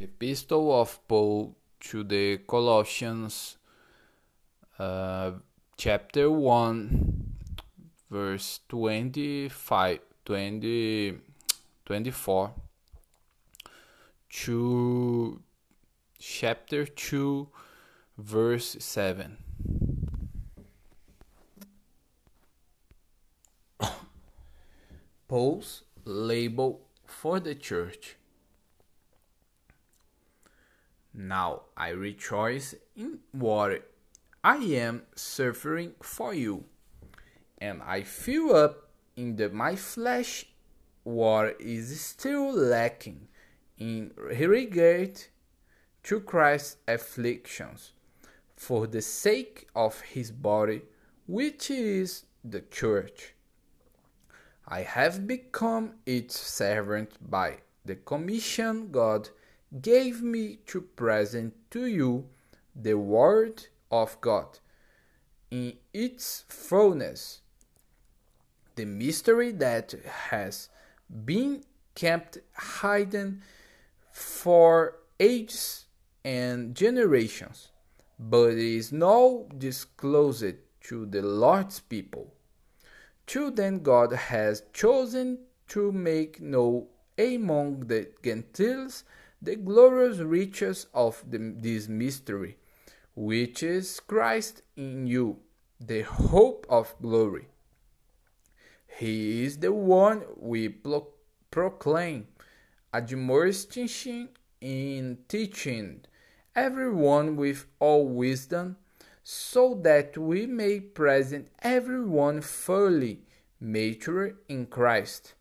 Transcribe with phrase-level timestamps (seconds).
[0.00, 3.56] Epistle of Paul to the Colossians,
[4.78, 5.32] uh,
[5.76, 7.34] chapter 1,
[8.08, 11.18] verse 25, 20,
[11.84, 12.52] 24,
[14.30, 15.42] to
[16.16, 17.48] chapter 2,
[18.18, 19.36] verse 7.
[25.26, 28.17] Paul's label for the church.
[31.20, 33.90] Now I rejoice in what
[34.44, 36.62] I am suffering for you,
[37.60, 40.46] and I fill up in the, my flesh
[41.02, 43.26] what is still lacking
[43.78, 45.20] in regard
[46.04, 47.94] to Christ's afflictions
[48.54, 50.82] for the sake of his body,
[51.26, 53.34] which is the church.
[54.68, 59.30] I have become its servant by the commission God
[59.80, 62.26] gave me to present to you
[62.74, 64.58] the Word of God
[65.50, 67.40] in its fullness,
[68.76, 69.94] the mystery that
[70.30, 70.68] has
[71.24, 72.38] been kept
[72.80, 73.42] hidden
[74.12, 75.86] for ages
[76.24, 77.68] and generations,
[78.18, 82.34] but is now disclosed to the Lord's people.
[83.28, 86.86] To them God has chosen to make known
[87.18, 89.04] among the Gentiles
[89.40, 92.56] the glorious riches of the, this mystery,
[93.14, 95.38] which is Christ in you,
[95.80, 97.48] the hope of glory.
[98.86, 101.08] He is the one we pro-
[101.50, 102.26] proclaim,
[102.92, 104.28] admonishing
[104.60, 106.04] in teaching
[106.56, 108.76] everyone with all wisdom,
[109.22, 113.20] so that we may present everyone fully
[113.60, 115.34] mature in Christ.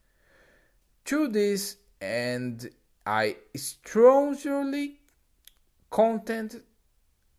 [1.05, 2.69] To this end,
[3.07, 4.99] I strongly
[5.89, 6.61] content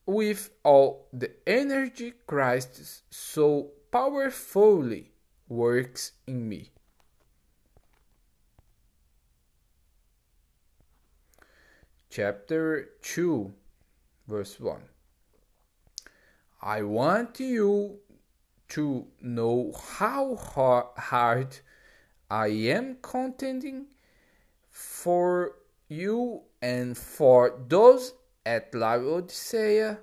[0.06, 5.12] with all the energy Christ so powerfully
[5.46, 6.70] works in me.
[12.08, 13.52] Chapter 2,
[14.26, 14.80] verse 1.
[16.62, 17.98] I want you
[18.70, 20.36] to know how
[20.96, 21.58] hard
[22.30, 23.88] I am contending
[24.78, 25.56] for
[25.88, 28.14] you and for those
[28.46, 29.98] at Laodicea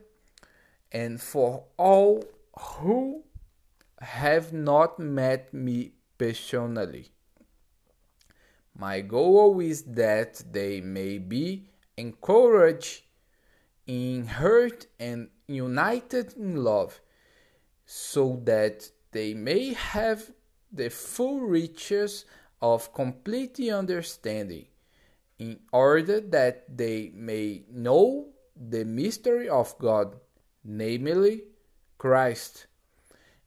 [0.92, 2.26] and for all
[2.60, 3.24] who
[4.02, 7.08] have not met me personally.
[8.78, 13.04] My goal is that they may be encouraged
[13.88, 17.00] in hurt and united in love,
[17.86, 20.32] so that they may have
[20.70, 22.26] the full riches
[22.62, 24.66] of complete understanding,
[25.40, 30.16] in order that they may know the mystery of God,
[30.64, 31.44] namely
[31.98, 32.68] Christ,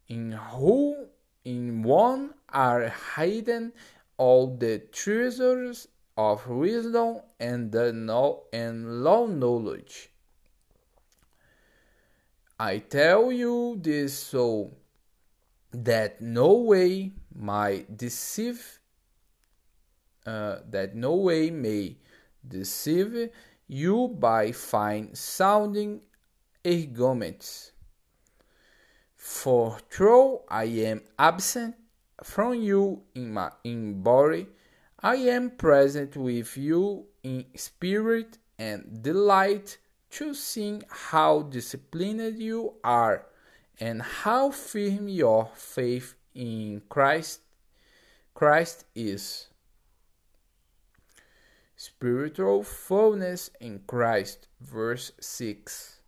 [0.08, 1.06] in whom
[1.44, 3.72] in one are hidden
[4.16, 10.10] all the treasures of wisdom and the know and law knowledge.
[12.58, 14.72] I tell you this so
[15.70, 18.77] that no way might deceive
[20.26, 21.96] uh, that no way may
[22.46, 23.30] deceive
[23.66, 26.00] you by fine sounding
[26.64, 27.72] arguments.
[29.16, 31.74] For though I am absent
[32.22, 34.46] from you in my in body,
[35.00, 39.78] I am present with you in spirit and delight
[40.10, 43.26] to see how disciplined you are
[43.78, 47.40] and how firm your faith in Christ
[48.34, 49.48] Christ is.
[51.80, 56.00] Spiritual fullness in Christ, verse 6.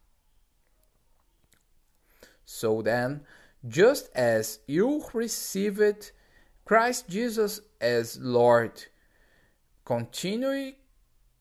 [2.45, 3.21] So then,
[3.69, 6.11] just as you received
[6.65, 8.83] Christ Jesus as Lord,
[9.85, 10.73] continue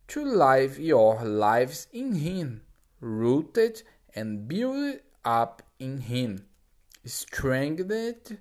[0.09, 2.61] to live your lives in Him,
[3.01, 3.81] rooted
[4.13, 6.45] and built up in Him,
[7.03, 8.37] strengthened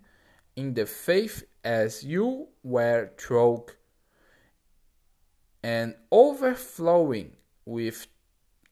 [0.55, 3.78] in the faith as you were taught,
[5.63, 7.33] and overflowing
[7.65, 8.07] with,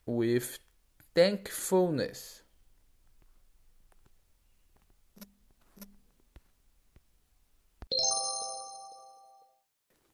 [0.06, 0.58] with
[1.14, 2.42] thankfulness.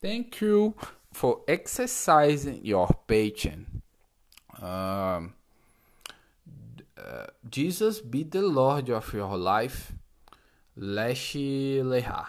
[0.00, 0.74] Thank you
[1.12, 3.68] for exercising your patience.
[4.60, 5.34] Um,
[6.98, 9.92] uh, Jesus be the Lord of your life.
[10.76, 12.26] Leche Lehar.